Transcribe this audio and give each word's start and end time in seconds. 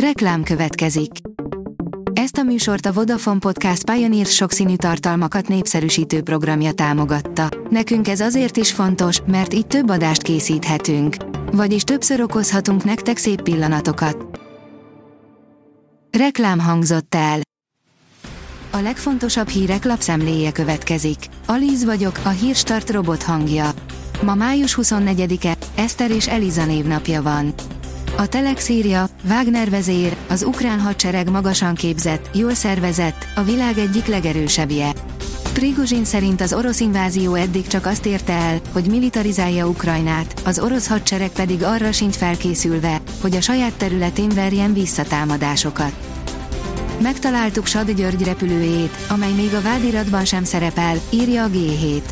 Reklám 0.00 0.42
következik. 0.42 1.10
Ezt 2.12 2.36
a 2.36 2.42
műsort 2.42 2.86
a 2.86 2.92
Vodafone 2.92 3.38
Podcast 3.38 3.90
Pioneer 3.90 4.26
sokszínű 4.26 4.76
tartalmakat 4.76 5.48
népszerűsítő 5.48 6.22
programja 6.22 6.72
támogatta. 6.72 7.48
Nekünk 7.70 8.08
ez 8.08 8.20
azért 8.20 8.56
is 8.56 8.72
fontos, 8.72 9.20
mert 9.26 9.54
így 9.54 9.66
több 9.66 9.90
adást 9.90 10.22
készíthetünk. 10.22 11.16
Vagyis 11.52 11.82
többször 11.82 12.20
okozhatunk 12.20 12.84
nektek 12.84 13.16
szép 13.16 13.42
pillanatokat. 13.42 14.40
Reklám 16.18 16.60
hangzott 16.60 17.14
el. 17.14 17.40
A 18.70 18.78
legfontosabb 18.78 19.48
hírek 19.48 19.84
lapszemléje 19.84 20.52
következik. 20.52 21.18
Alíz 21.46 21.84
vagyok, 21.84 22.20
a 22.24 22.28
hírstart 22.28 22.90
robot 22.90 23.22
hangja. 23.22 23.70
Ma 24.22 24.34
május 24.34 24.78
24-e, 24.82 25.56
Eszter 25.74 26.10
és 26.10 26.28
Eliza 26.28 26.64
névnapja 26.64 27.22
van. 27.22 27.54
A 28.18 28.26
Telex 28.26 28.68
írja, 28.68 29.08
Wagner 29.28 29.70
vezér, 29.70 30.16
az 30.28 30.42
ukrán 30.42 30.80
hadsereg 30.80 31.30
magasan 31.30 31.74
képzett, 31.74 32.30
jól 32.36 32.54
szervezett, 32.54 33.26
a 33.34 33.42
világ 33.42 33.78
egyik 33.78 34.06
legerősebbje. 34.06 34.92
Prigozsin 35.52 36.04
szerint 36.04 36.40
az 36.40 36.52
orosz 36.52 36.80
invázió 36.80 37.34
eddig 37.34 37.66
csak 37.66 37.86
azt 37.86 38.06
érte 38.06 38.32
el, 38.32 38.60
hogy 38.72 38.86
militarizálja 38.86 39.66
Ukrajnát, 39.66 40.40
az 40.44 40.58
orosz 40.58 40.88
hadsereg 40.88 41.30
pedig 41.30 41.62
arra 41.62 41.92
sincs 41.92 42.14
felkészülve, 42.14 43.00
hogy 43.20 43.36
a 43.36 43.40
saját 43.40 43.74
területén 43.74 44.28
verjen 44.28 44.72
visszatámadásokat. 44.72 45.92
Megtaláltuk 47.02 47.66
Sad 47.66 47.90
György 47.90 48.24
repülőjét, 48.24 48.96
amely 49.08 49.32
még 49.32 49.54
a 49.54 49.62
vádiratban 49.62 50.24
sem 50.24 50.44
szerepel, 50.44 50.96
írja 51.10 51.44
a 51.44 51.48
G7. 51.48 52.02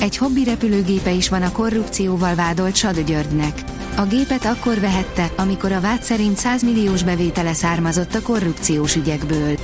Egy 0.00 0.16
hobbi 0.16 0.44
repülőgépe 0.44 1.10
is 1.10 1.28
van 1.28 1.42
a 1.42 1.52
korrupcióval 1.52 2.34
vádolt 2.34 2.76
Sad 2.76 3.00
Györgynek. 3.00 3.76
A 3.98 4.06
gépet 4.06 4.44
akkor 4.44 4.80
vehette, 4.80 5.30
amikor 5.36 5.72
a 5.72 5.80
vád 5.80 6.02
szerint 6.02 6.36
100 6.36 6.62
milliós 6.62 7.02
bevétele 7.02 7.52
származott 7.52 8.14
a 8.14 8.22
korrupciós 8.22 8.96
ügyekből. 8.96 9.56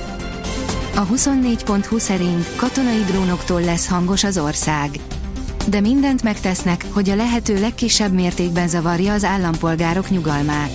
A 0.95 1.05
24.20 1.05 1.99
szerint 1.99 2.55
katonai 2.55 3.03
drónoktól 3.03 3.61
lesz 3.61 3.87
hangos 3.87 4.23
az 4.23 4.37
ország. 4.37 4.89
De 5.69 5.79
mindent 5.79 6.23
megtesznek, 6.23 6.85
hogy 6.93 7.09
a 7.09 7.15
lehető 7.15 7.59
legkisebb 7.59 8.13
mértékben 8.13 8.67
zavarja 8.67 9.13
az 9.13 9.23
állampolgárok 9.23 10.09
nyugalmát. 10.09 10.71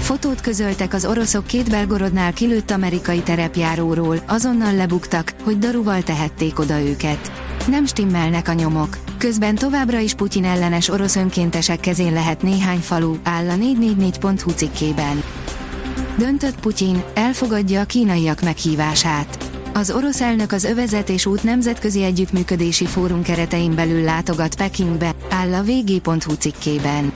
Fotót 0.00 0.40
közöltek 0.40 0.94
az 0.94 1.04
oroszok 1.04 1.46
két 1.46 1.70
Belgorodnál 1.70 2.32
kilőtt 2.32 2.70
amerikai 2.70 3.20
terepjáróról, 3.20 4.22
azonnal 4.26 4.74
lebuktak, 4.74 5.32
hogy 5.42 5.58
daruval 5.58 6.02
tehették 6.02 6.58
oda 6.58 6.80
őket. 6.80 7.32
Nem 7.66 7.86
stimmelnek 7.86 8.48
a 8.48 8.52
nyomok. 8.52 9.07
Közben 9.18 9.54
továbbra 9.54 9.98
is 9.98 10.14
Putyin 10.14 10.44
ellenes 10.44 10.88
orosz 10.88 11.16
önkéntesek 11.16 11.80
kezén 11.80 12.12
lehet 12.12 12.42
néhány 12.42 12.78
falu, 12.78 13.16
áll 13.22 13.48
a 13.48 13.54
444.hu 13.54 14.50
cikkében. 14.50 15.22
Döntött 16.18 16.60
Putyin, 16.60 17.02
elfogadja 17.14 17.80
a 17.80 17.84
kínaiak 17.84 18.40
meghívását. 18.40 19.50
Az 19.74 19.90
orosz 19.90 20.20
elnök 20.20 20.52
az 20.52 20.64
övezet 20.64 21.08
és 21.08 21.26
út 21.26 21.42
nemzetközi 21.42 22.02
együttműködési 22.02 22.86
fórum 22.86 23.22
keretein 23.22 23.74
belül 23.74 24.02
látogat 24.02 24.56
Pekingbe, 24.56 25.14
áll 25.30 25.54
a 25.54 25.62
vg.hu 25.62 26.34
cikkében. 26.34 27.12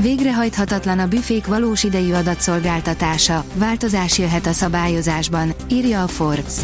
Végrehajthatatlan 0.00 0.98
a 0.98 1.08
büfék 1.08 1.46
valós 1.46 1.84
idejű 1.84 2.12
adatszolgáltatása, 2.12 3.44
változás 3.54 4.18
jöhet 4.18 4.46
a 4.46 4.52
szabályozásban, 4.52 5.54
írja 5.68 6.02
a 6.02 6.08
Forbes. 6.08 6.54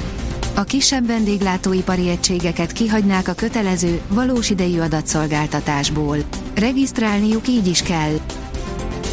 A 0.57 0.65
kisebb 0.65 1.07
vendéglátóipari 1.07 2.09
egységeket 2.09 2.73
kihagynák 2.73 3.29
a 3.29 3.33
kötelező, 3.33 4.01
valós 4.09 4.51
idejű 4.51 4.81
adatszolgáltatásból. 4.81 6.17
Regisztrálniuk 6.55 7.49
így 7.49 7.67
is 7.67 7.83
kell. 7.83 8.21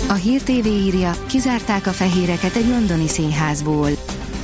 A 0.08 0.14
Hír 0.14 0.42
TV 0.42 0.66
írja, 0.66 1.12
kizárták 1.28 1.88
a 1.88 1.92
fehéreket 1.92 2.56
egy 2.56 2.68
londoni 2.68 3.08
színházból. 3.08 3.90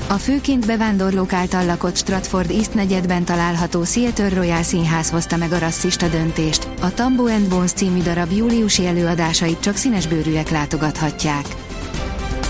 A 0.08 0.14
főként 0.14 0.66
bevándorlók 0.66 1.33
által 1.33 1.66
lakott 1.66 1.95
Stratford 1.95 2.50
East 2.52 2.73
negyedben 2.73 3.23
található 3.23 3.83
Theatre 3.83 4.30
Royal 4.30 4.64
Színház 4.64 5.09
hozta 5.09 5.38
meg 5.38 5.52
a 5.52 5.59
rasszista 5.59 6.08
döntést. 6.08 6.67
A 6.82 6.93
Tambo 6.93 7.26
and 7.26 7.48
Bones 7.48 7.71
című 7.71 8.02
darab 8.02 8.32
júliusi 8.32 8.86
előadásait 8.86 9.59
csak 9.59 9.76
színesbőrűek 9.76 10.49
látogathatják. 10.49 11.45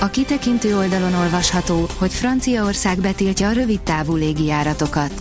A 0.01 0.09
kitekintő 0.09 0.77
oldalon 0.77 1.13
olvasható, 1.13 1.87
hogy 1.97 2.13
Franciaország 2.13 2.99
betiltja 2.99 3.47
a 3.47 3.51
rövid 3.51 3.81
távú 3.81 4.15
légijáratokat. 4.15 5.11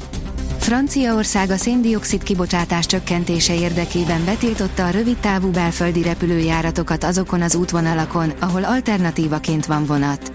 Franciaország 0.59 1.51
a 1.51 1.57
széndiokszid 1.57 2.23
kibocsátás 2.23 2.87
csökkentése 2.87 3.55
érdekében 3.55 4.25
betiltotta 4.25 4.87
a 4.87 4.91
rövid 4.91 5.17
távú 5.17 5.51
belföldi 5.51 6.03
repülőjáratokat 6.03 7.05
azokon 7.05 7.43
az 7.43 7.55
útvonalakon, 7.55 8.33
ahol 8.41 8.65
alternatívaként 8.65 9.67
van 9.67 9.87
vonat. 9.87 10.33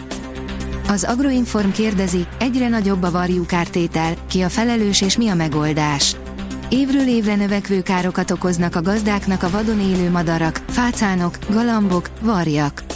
Az 0.87 1.03
Agroinform 1.03 1.69
kérdezi, 1.69 2.27
egyre 2.39 2.67
nagyobb 2.67 3.03
a 3.03 3.11
varjúkártétel, 3.11 4.13
ki 4.29 4.41
a 4.41 4.49
felelős 4.49 5.01
és 5.01 5.17
mi 5.17 5.27
a 5.27 5.35
megoldás. 5.35 6.15
Évről 6.69 7.07
évre 7.07 7.35
növekvő 7.35 7.81
károkat 7.81 8.31
okoznak 8.31 8.75
a 8.75 8.81
gazdáknak 8.81 9.43
a 9.43 9.49
vadon 9.49 9.79
élő 9.79 10.09
madarak, 10.09 10.61
fácánok, 10.69 11.37
galambok, 11.49 12.09
varjak. 12.21 12.92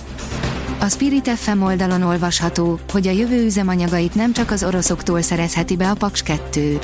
A 0.80 0.90
Spirit 0.90 1.30
FM 1.30 1.62
oldalon 1.62 2.02
olvasható, 2.02 2.80
hogy 2.92 3.08
a 3.08 3.12
jövő 3.12 3.46
üzemanyagait 3.46 4.16
nem 4.16 4.34
csak 4.34 4.52
az 4.52 4.64
oroszoktól 4.64 5.22
szerezheti 5.22 5.76
be 5.76 5.90
a 5.90 5.94
Paks 5.94 6.24
2. 6.24 6.80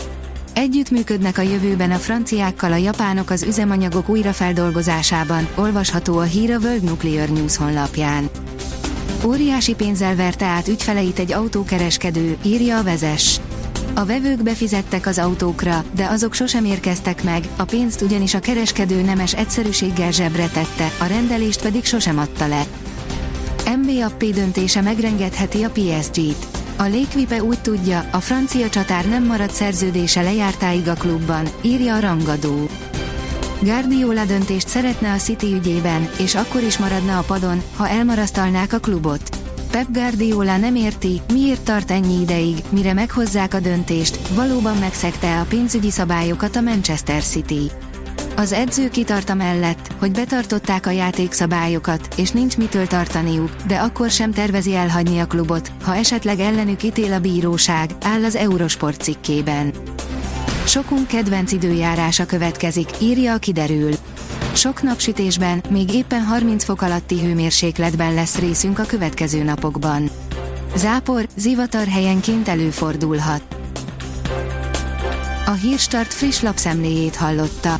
Együttműködnek 0.54 1.38
a 1.38 1.42
jövőben 1.42 1.92
a 1.92 1.98
franciákkal 1.98 2.72
a 2.72 2.76
japánok 2.76 3.30
az 3.30 3.44
üzemanyagok 3.44 4.10
újrafeldolgozásában, 4.10 5.48
olvasható 5.56 6.18
a 6.18 6.22
hír 6.22 6.52
a 6.52 6.58
World 6.58 6.84
Nuclear 6.84 7.30
News 7.30 7.58
honlapján. 7.58 8.30
Óriási 9.26 9.74
pénzzel 9.74 10.16
verte 10.16 10.46
át 10.46 10.68
ügyfeleit 10.68 11.20
egy 11.20 11.32
autókereskedő, 11.32 12.38
írja 12.44 12.78
a 12.78 12.84
vezes. 12.84 13.40
A 13.94 14.06
vevők 14.06 14.44
befizettek 14.44 15.06
az 15.06 15.20
autókra, 15.20 15.84
de 15.96 16.06
azok 16.06 16.34
sosem 16.34 16.66
érkeztek 16.66 17.24
meg, 17.24 17.44
a 17.56 17.64
pénzt 17.64 18.02
ugyanis 18.02 18.34
a 18.34 18.40
kereskedő 18.40 19.02
nemes 19.02 19.34
egyszerűséggel 19.34 20.12
zsebre 20.12 20.48
tette, 20.48 20.92
a 21.00 21.06
rendelést 21.06 21.62
pedig 21.62 21.86
sosem 21.86 22.18
adta 22.18 22.48
le. 22.48 22.66
MBAP 23.66 24.24
döntése 24.24 24.82
megrengetheti 24.82 25.64
a 25.64 25.70
PSG-t. 25.70 26.48
A 26.78 26.84
Lékvipe 26.84 27.44
úgy 27.44 27.62
tudja, 27.62 28.06
a 28.12 28.20
francia 28.20 28.70
csatár 28.70 29.06
nem 29.06 29.26
marad 29.26 29.52
szerződése 29.52 30.22
lejártáig 30.22 30.88
a 30.88 30.94
klubban, 30.94 31.48
írja 31.62 31.96
a 31.96 32.00
rangadó. 32.00 32.68
Guardiola 33.62 34.26
döntést 34.26 34.68
szeretne 34.68 35.12
a 35.12 35.18
City 35.18 35.54
ügyében, 35.54 36.10
és 36.20 36.36
akkor 36.36 36.64
is 36.64 36.78
maradna 36.78 37.18
a 37.18 37.22
padon, 37.22 37.62
ha 37.76 37.90
elmarasztalnák 37.90 38.74
a 38.74 38.80
klubot. 38.80 39.30
Pep 39.72 39.88
Guardiola 39.92 40.58
nem 40.58 40.76
érti, 40.76 41.22
miért 41.34 41.62
tart 41.62 41.92
ennyi 41.92 42.22
ideig, 42.22 42.58
mire 42.70 42.94
meghozzák 42.94 43.54
a 43.54 43.60
döntést, 43.60 44.28
valóban 44.28 44.78
megszegte 44.78 45.40
a 45.40 45.46
pénzügyi 45.50 45.92
szabályokat 45.92 46.56
a 46.56 46.62
Manchester 46.62 47.24
City. 47.24 47.72
Az 48.36 48.52
edző 48.52 48.90
kitart 48.90 49.34
mellett, 49.34 49.92
hogy 50.00 50.12
betartották 50.12 50.86
a 50.86 50.90
játékszabályokat, 50.90 52.08
és 52.18 52.32
nincs 52.32 52.58
mitől 52.58 52.88
tartaniuk, 52.88 53.56
de 53.68 53.76
akkor 53.76 54.10
sem 54.10 54.32
tervezi 54.32 54.76
elhagyni 54.76 55.20
a 55.20 55.28
klubot, 55.28 55.72
ha 55.84 55.96
esetleg 55.96 56.40
ellenük 56.40 56.84
ítél 56.84 57.14
a 57.14 57.20
bíróság, 57.20 57.90
áll 58.02 58.24
az 58.24 58.36
Eurosport 58.36 59.02
cikkében. 59.02 59.74
Sokunk 60.66 61.08
kedvenc 61.08 61.52
időjárása 61.52 62.26
következik, 62.26 62.90
írja 63.02 63.34
a 63.34 63.38
kiderül. 63.38 63.92
Sok 64.54 64.82
napsütésben, 64.82 65.64
még 65.70 65.94
éppen 65.94 66.22
30 66.24 66.64
fok 66.64 66.82
alatti 66.82 67.20
hőmérsékletben 67.20 68.14
lesz 68.14 68.40
részünk 68.40 68.80
a 68.80 68.84
következő 68.84 69.44
napokban. 69.44 70.10
Zápor, 70.76 71.28
zivatar 71.36 71.88
helyenként 71.88 72.48
előfordulhat. 72.48 73.44
A 75.46 75.52
Hírstart 75.52 76.14
friss 76.14 76.42
lapszemléjét 76.42 77.16
hallotta. 77.16 77.80